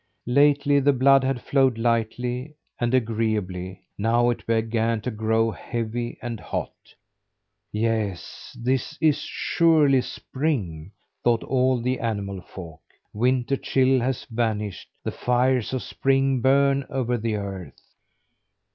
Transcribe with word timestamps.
Lately 0.25 0.79
the 0.79 0.93
blood 0.93 1.23
had 1.23 1.41
flowed 1.43 1.77
lightly 1.77 2.55
and 2.79 2.91
agreeably; 2.91 3.81
now 3.99 4.31
it 4.31 4.43
began 4.47 4.99
to 5.01 5.11
grow 5.11 5.51
heavy 5.51 6.17
and 6.23 6.39
hot. 6.39 6.71
"Yes, 7.71 8.57
this 8.59 8.97
is 8.99 9.19
surely 9.19 10.01
spring," 10.01 10.91
thought 11.23 11.43
all 11.43 11.79
the 11.79 11.99
animal 11.99 12.41
folk. 12.41 12.81
"Winter 13.13 13.57
chill 13.57 13.99
has 13.99 14.25
vanished. 14.25 14.89
The 15.03 15.11
fires 15.11 15.71
of 15.71 15.83
spring 15.83 16.39
burn 16.41 16.83
over 16.89 17.15
the 17.15 17.35
earth." 17.35 17.79